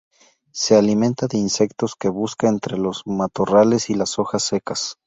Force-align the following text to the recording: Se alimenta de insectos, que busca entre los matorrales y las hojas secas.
Se 0.51 0.75
alimenta 0.75 1.27
de 1.27 1.37
insectos, 1.37 1.93
que 1.95 2.09
busca 2.09 2.47
entre 2.49 2.75
los 2.75 3.03
matorrales 3.05 3.91
y 3.91 3.93
las 3.93 4.17
hojas 4.17 4.41
secas. 4.41 4.95